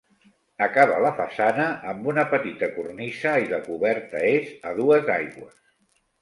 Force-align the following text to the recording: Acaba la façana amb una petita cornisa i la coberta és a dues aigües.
Acaba 0.67 0.95
la 1.05 1.11
façana 1.19 1.67
amb 1.91 2.09
una 2.13 2.23
petita 2.31 2.69
cornisa 2.79 3.35
i 3.45 3.45
la 3.53 3.61
coberta 3.69 4.23
és 4.31 4.49
a 4.71 4.75
dues 4.81 5.13
aigües. 5.19 5.63